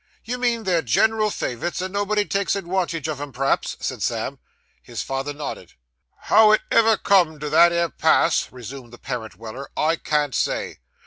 [0.25, 4.39] You mean, they're gen'ral favorites, and nobody takes adwantage on 'em, p'raps?' said Sam.
[4.81, 5.73] His father nodded.
[6.21, 10.79] 'How it ever come to that 'ere pass,' resumed the parent Weller, 'I can't say.